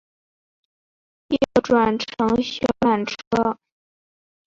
[1.29, 3.59] 要转乘小缆车